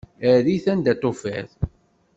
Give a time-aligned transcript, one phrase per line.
[0.29, 1.49] Err-it anda i t-tufiḍ.